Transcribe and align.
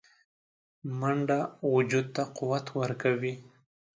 منډه 0.99 1.39
وجود 1.73 2.05
ته 2.15 2.23
قوت 2.37 2.65
ورکوي 2.79 3.33